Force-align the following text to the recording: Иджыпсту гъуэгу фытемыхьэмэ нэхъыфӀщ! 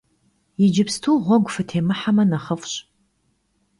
Иджыпсту 0.63 1.15
гъуэгу 1.23 1.51
фытемыхьэмэ 1.55 2.23
нэхъыфӀщ! 2.29 2.73